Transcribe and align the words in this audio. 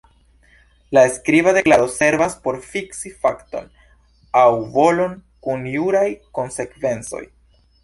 La 0.97 1.01
skriba 1.17 1.51
deklaro 1.57 1.85
servas 1.95 2.37
por 2.47 2.57
fiksi 2.71 3.13
fakton 3.27 3.69
aŭ 4.41 4.47
volon 4.79 5.15
kun 5.49 5.71
juraj 5.77 6.05
konsekvencoj. 6.41 7.25